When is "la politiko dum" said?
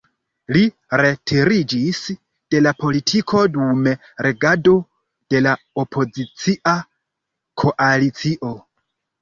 2.67-3.89